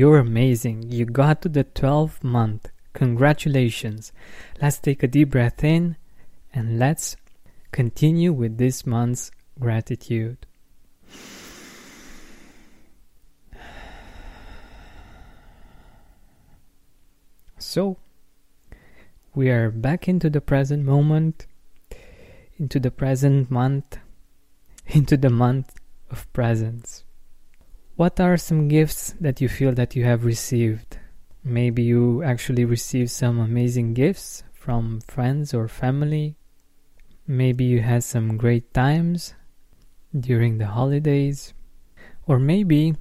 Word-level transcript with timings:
You're 0.00 0.16
amazing. 0.16 0.90
You 0.90 1.04
got 1.04 1.42
to 1.42 1.50
the 1.50 1.62
12th 1.62 2.24
month. 2.24 2.70
Congratulations. 2.94 4.12
Let's 4.62 4.78
take 4.78 5.02
a 5.02 5.06
deep 5.06 5.28
breath 5.28 5.62
in 5.62 5.98
and 6.54 6.78
let's 6.78 7.16
continue 7.70 8.32
with 8.32 8.56
this 8.56 8.86
month's 8.86 9.30
gratitude. 9.58 10.38
So, 17.58 17.98
we 19.34 19.50
are 19.50 19.70
back 19.70 20.08
into 20.08 20.30
the 20.30 20.40
present 20.40 20.82
moment, 20.82 21.46
into 22.58 22.80
the 22.80 22.90
present 22.90 23.50
month, 23.50 23.98
into 24.86 25.18
the 25.18 25.28
month 25.28 25.74
of 26.10 26.32
presents. 26.32 27.04
What 28.00 28.18
are 28.18 28.38
some 28.38 28.68
gifts 28.68 29.14
that 29.20 29.42
you 29.42 29.48
feel 29.50 29.72
that 29.74 29.94
you 29.94 30.04
have 30.04 30.24
received? 30.24 30.96
Maybe 31.44 31.82
you 31.82 32.22
actually 32.22 32.64
received 32.64 33.10
some 33.10 33.38
amazing 33.38 33.92
gifts 33.92 34.42
from 34.54 35.02
friends 35.02 35.52
or 35.52 35.68
family. 35.68 36.36
Maybe 37.26 37.64
you 37.64 37.82
had 37.82 38.02
some 38.02 38.38
great 38.38 38.72
times 38.72 39.34
during 40.18 40.56
the 40.56 40.68
holidays. 40.68 41.52
Or 42.26 42.38
maybe 42.38 42.94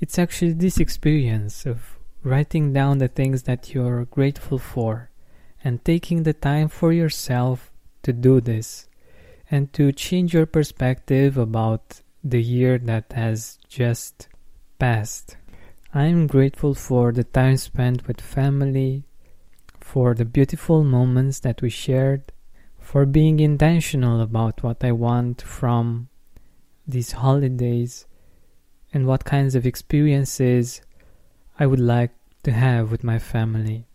it's 0.00 0.16
actually 0.16 0.52
this 0.52 0.78
experience 0.78 1.66
of 1.66 1.98
writing 2.22 2.72
down 2.72 2.98
the 2.98 3.08
things 3.08 3.42
that 3.50 3.74
you're 3.74 4.04
grateful 4.04 4.58
for 4.60 5.10
and 5.64 5.84
taking 5.84 6.22
the 6.22 6.34
time 6.34 6.68
for 6.68 6.92
yourself 6.92 7.72
to 8.04 8.12
do 8.12 8.40
this 8.40 8.86
and 9.50 9.72
to 9.72 9.90
change 9.90 10.32
your 10.32 10.46
perspective 10.46 11.36
about 11.36 12.00
the 12.24 12.42
year 12.42 12.78
that 12.78 13.12
has 13.12 13.58
just 13.68 14.28
passed. 14.78 15.36
I'm 15.92 16.26
grateful 16.26 16.74
for 16.74 17.12
the 17.12 17.22
time 17.22 17.58
spent 17.58 18.08
with 18.08 18.20
family, 18.20 19.04
for 19.78 20.14
the 20.14 20.24
beautiful 20.24 20.82
moments 20.82 21.40
that 21.40 21.60
we 21.60 21.68
shared, 21.68 22.32
for 22.78 23.04
being 23.04 23.40
intentional 23.40 24.22
about 24.22 24.62
what 24.62 24.82
I 24.82 24.92
want 24.92 25.42
from 25.42 26.08
these 26.86 27.12
holidays 27.12 28.06
and 28.92 29.06
what 29.06 29.26
kinds 29.26 29.54
of 29.54 29.66
experiences 29.66 30.80
I 31.58 31.66
would 31.66 31.80
like 31.80 32.12
to 32.44 32.52
have 32.52 32.90
with 32.90 33.04
my 33.04 33.18
family. 33.18 33.86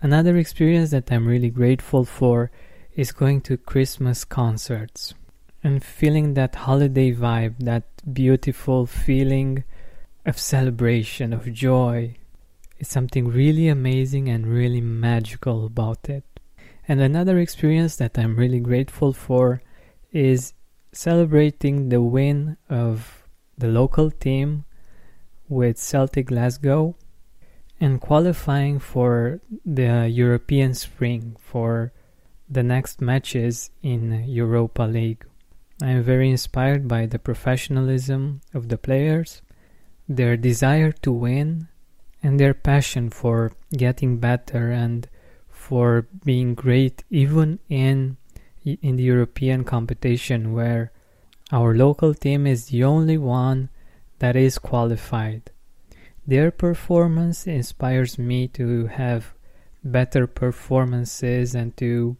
Another 0.00 0.36
experience 0.38 0.90
that 0.90 1.12
I'm 1.12 1.26
really 1.26 1.50
grateful 1.50 2.04
for 2.06 2.50
is 2.94 3.12
going 3.12 3.42
to 3.42 3.58
Christmas 3.58 4.24
concerts 4.24 5.14
and 5.66 5.82
feeling 5.82 6.34
that 6.34 6.54
holiday 6.54 7.12
vibe, 7.12 7.56
that 7.58 7.82
beautiful 8.12 8.86
feeling 8.86 9.64
of 10.24 10.38
celebration, 10.38 11.32
of 11.32 11.52
joy. 11.52 12.14
It's 12.78 12.90
something 12.90 13.26
really 13.26 13.66
amazing 13.66 14.28
and 14.28 14.46
really 14.46 14.80
magical 14.80 15.66
about 15.66 16.08
it. 16.08 16.22
And 16.86 17.00
another 17.00 17.38
experience 17.40 17.96
that 17.96 18.16
I'm 18.16 18.36
really 18.36 18.60
grateful 18.60 19.12
for 19.12 19.60
is 20.12 20.52
celebrating 20.92 21.88
the 21.88 22.00
win 22.00 22.58
of 22.70 23.26
the 23.58 23.66
local 23.66 24.12
team 24.12 24.66
with 25.48 25.78
Celtic 25.78 26.26
Glasgow 26.26 26.94
and 27.80 28.00
qualifying 28.00 28.78
for 28.78 29.40
the 29.64 30.06
European 30.08 30.74
Spring 30.74 31.34
for 31.40 31.92
the 32.48 32.62
next 32.62 33.00
matches 33.00 33.72
in 33.82 34.22
Europa 34.28 34.84
League. 34.84 35.24
I 35.82 35.90
am 35.90 36.02
very 36.02 36.30
inspired 36.30 36.88
by 36.88 37.06
the 37.06 37.18
professionalism 37.18 38.40
of 38.54 38.68
the 38.68 38.78
players, 38.78 39.42
their 40.08 40.36
desire 40.36 40.92
to 41.02 41.12
win, 41.12 41.68
and 42.22 42.40
their 42.40 42.54
passion 42.54 43.10
for 43.10 43.52
getting 43.76 44.18
better 44.18 44.70
and 44.70 45.08
for 45.48 46.06
being 46.24 46.54
great 46.54 47.04
even 47.10 47.58
in 47.68 48.16
in 48.64 48.96
the 48.96 49.02
European 49.02 49.62
competition 49.62 50.52
where 50.52 50.90
our 51.52 51.74
local 51.74 52.14
team 52.14 52.46
is 52.46 52.66
the 52.66 52.82
only 52.82 53.16
one 53.16 53.68
that 54.18 54.34
is 54.34 54.58
qualified. 54.58 55.50
Their 56.26 56.50
performance 56.50 57.46
inspires 57.46 58.18
me 58.18 58.48
to 58.48 58.86
have 58.86 59.34
better 59.84 60.26
performances 60.26 61.54
and 61.54 61.76
to 61.76 62.16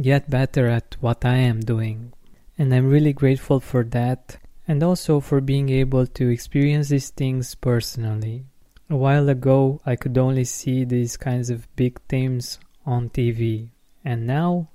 get 0.00 0.28
better 0.28 0.66
at 0.66 0.96
what 1.00 1.24
I 1.24 1.36
am 1.36 1.60
doing. 1.60 2.12
And 2.58 2.74
I'm 2.74 2.88
really 2.88 3.12
grateful 3.12 3.60
for 3.60 3.84
that 3.84 4.38
and 4.66 4.82
also 4.82 5.20
for 5.20 5.40
being 5.40 5.68
able 5.68 6.06
to 6.06 6.28
experience 6.28 6.88
these 6.88 7.10
things 7.10 7.54
personally. 7.54 8.46
A 8.88 8.96
while 8.96 9.28
ago, 9.28 9.80
I 9.84 9.96
could 9.96 10.16
only 10.16 10.44
see 10.44 10.84
these 10.84 11.16
kinds 11.16 11.50
of 11.50 11.74
big 11.76 11.98
teams 12.08 12.58
on 12.86 13.08
TV, 13.10 13.70
and 14.04 14.26
now, 14.26 14.68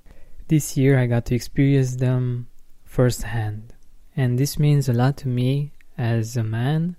this 0.48 0.76
year, 0.76 0.98
I 0.98 1.06
got 1.06 1.26
to 1.26 1.34
experience 1.34 1.96
them 1.96 2.48
firsthand. 2.84 3.72
And 4.16 4.36
this 4.36 4.58
means 4.58 4.88
a 4.88 4.92
lot 4.92 5.16
to 5.18 5.28
me 5.28 5.72
as 5.96 6.36
a 6.36 6.42
man 6.42 6.96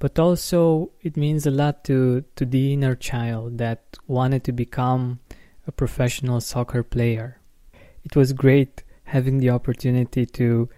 but 0.00 0.18
also 0.18 0.90
it 1.02 1.16
means 1.16 1.46
a 1.46 1.50
lot 1.52 1.84
to 1.84 2.24
to 2.34 2.44
the 2.44 2.72
inner 2.72 2.96
child 2.96 3.58
that 3.58 3.96
wanted 4.08 4.42
to 4.42 4.50
become 4.50 5.20
a 5.68 5.70
professional 5.70 6.40
soccer 6.40 6.82
player. 6.82 7.38
It 8.02 8.16
was 8.16 8.32
great 8.32 8.82
having 9.10 9.38
the 9.38 9.50
opportunity 9.50 10.24
to 10.24 10.68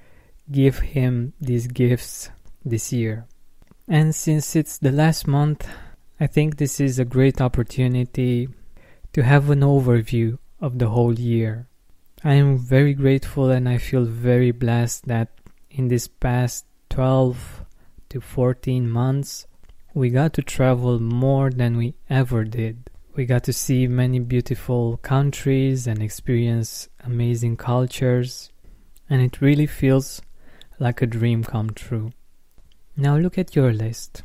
give 0.50 0.78
him 0.78 1.32
these 1.40 1.66
gifts 1.66 2.30
this 2.64 2.92
year. 2.92 3.26
And 3.86 4.14
since 4.14 4.56
it's 4.56 4.78
the 4.78 4.92
last 4.92 5.26
month, 5.26 5.68
I 6.18 6.26
think 6.26 6.56
this 6.56 6.80
is 6.80 6.98
a 6.98 7.04
great 7.04 7.40
opportunity 7.40 8.48
to 9.12 9.22
have 9.22 9.50
an 9.50 9.60
overview 9.60 10.38
of 10.60 10.78
the 10.78 10.88
whole 10.88 11.18
year. 11.18 11.66
I 12.24 12.34
am 12.34 12.56
very 12.56 12.94
grateful 12.94 13.50
and 13.50 13.68
I 13.68 13.78
feel 13.78 14.04
very 14.04 14.52
blessed 14.52 15.08
that 15.08 15.28
in 15.70 15.88
this 15.88 16.08
past 16.08 16.64
12 16.90 17.64
to 18.10 18.20
14 18.20 18.88
months, 18.88 19.46
we 19.92 20.08
got 20.08 20.32
to 20.34 20.42
travel 20.42 21.00
more 21.00 21.50
than 21.50 21.76
we 21.76 21.94
ever 22.08 22.44
did. 22.44 22.88
We 23.14 23.26
got 23.26 23.44
to 23.44 23.52
see 23.52 23.86
many 23.86 24.20
beautiful 24.20 24.96
countries 24.96 25.86
and 25.86 26.02
experience 26.02 26.88
amazing 27.04 27.58
cultures, 27.58 28.50
and 29.10 29.20
it 29.20 29.42
really 29.42 29.66
feels 29.66 30.22
like 30.78 31.02
a 31.02 31.06
dream 31.06 31.44
come 31.44 31.70
true. 31.70 32.12
Now 32.96 33.18
look 33.18 33.36
at 33.36 33.54
your 33.54 33.70
list. 33.70 34.22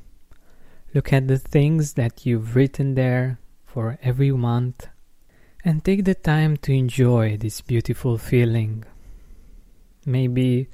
Look 0.93 1.11
at 1.11 1.27
the 1.27 1.37
things 1.37 1.93
that 1.93 2.25
you've 2.25 2.55
written 2.55 2.95
there 2.95 3.39
for 3.65 3.99
every 4.01 4.31
month 4.31 4.87
and 5.65 5.83
take 5.83 6.05
the 6.05 6.15
time 6.15 6.55
to 6.55 6.71
enjoy 6.71 7.35
this 7.35 7.59
beautiful 7.59 8.17
feeling. 8.17 8.85
Maybe 10.05 10.69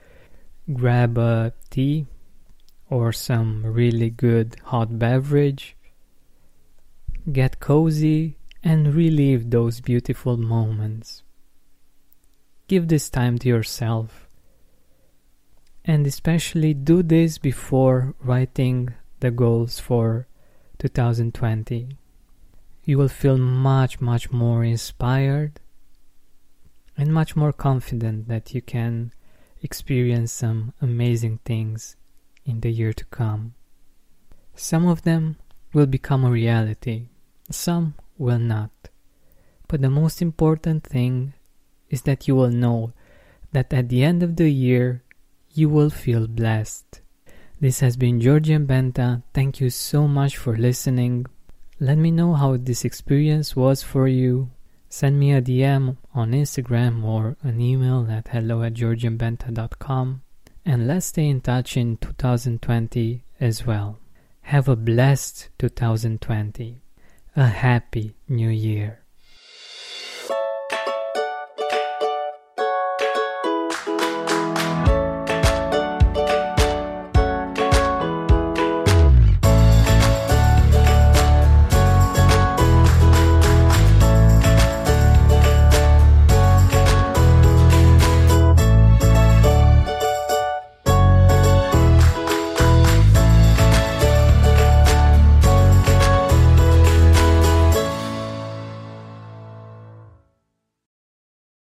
grab 0.72 1.18
a 1.18 1.54
tea 1.72 2.06
or 2.92 3.12
some 3.12 3.66
really 3.66 4.12
good 4.12 4.58
hot 4.66 5.00
beverage. 5.00 5.76
Get 7.32 7.62
cozy 7.62 8.38
and 8.62 8.94
relive 8.94 9.50
those 9.50 9.80
beautiful 9.80 10.36
moments. 10.36 11.24
Give 12.68 12.90
this 12.90 13.10
time 13.10 13.38
to 13.40 13.48
yourself. 13.48 14.28
And 15.86 16.06
especially 16.06 16.74
do 16.74 17.02
this 17.02 17.38
before 17.38 18.14
writing 18.22 18.94
the 19.22 19.32
goals 19.32 19.80
for 19.80 20.28
2020. 20.80 21.98
You 22.84 22.98
will 22.98 23.08
feel 23.08 23.38
much, 23.38 24.02
much 24.02 24.32
more 24.32 24.66
inspired 24.66 25.62
and 26.98 27.14
much 27.14 27.38
more 27.38 27.54
confident 27.54 28.28
that 28.28 28.54
you 28.54 28.62
can 28.62 29.14
experience 29.62 30.34
some 30.34 30.74
amazing 30.82 31.40
things 31.46 31.96
in 32.46 32.60
the 32.60 32.70
year 32.70 32.92
to 32.92 33.06
come. 33.06 33.54
Some 34.56 34.86
of 34.86 35.04
them 35.04 35.38
will 35.74 35.88
become 35.88 36.26
a 36.26 36.30
reality, 36.30 37.08
some 37.50 37.96
will 38.18 38.40
not. 38.40 38.72
But 39.68 39.82
the 39.82 39.90
most 39.90 40.22
important 40.22 40.84
thing 40.84 41.34
is 41.90 42.04
that 42.04 42.28
you 42.28 42.36
will 42.36 42.52
know 42.52 42.94
that 43.52 43.74
at 43.74 43.90
the 43.90 44.04
end 44.04 44.24
of 44.24 44.36
the 44.36 44.50
year, 44.50 45.04
you 45.54 45.70
will 45.70 45.90
feel 45.90 46.28
blessed. 46.28 47.02
This 47.60 47.80
has 47.80 47.96
been 47.96 48.20
Georgian 48.20 48.68
Benta. 48.68 49.24
Thank 49.34 49.62
you 49.62 49.70
so 49.70 50.08
much 50.08 50.38
for 50.38 50.58
listening. 50.58 51.26
Let 51.80 51.98
me 51.98 52.12
know 52.12 52.34
how 52.34 52.58
this 52.58 52.84
experience 52.84 53.56
was 53.56 53.84
for 53.84 54.08
you. 54.08 54.52
Send 54.90 55.20
me 55.20 55.34
a 55.34 55.42
DM 55.42 55.98
on 56.14 56.34
Instagram 56.34 57.04
or 57.04 57.36
an 57.42 57.60
email 57.60 58.08
at 58.10 58.28
hello 58.28 58.62
at 58.64 58.74
georgianbenta.com 58.74 60.22
and 60.66 60.88
let's 60.88 61.08
stay 61.08 61.28
in 61.28 61.42
touch 61.42 61.76
in 61.76 61.98
2020 61.98 63.24
as 63.40 63.66
well. 63.66 64.00
Have 64.44 64.68
a 64.68 64.76
blessed 64.76 65.50
2020. 65.58 66.83
A 67.36 67.48
happy 67.48 68.16
new 68.30 68.50
year. 68.50 69.03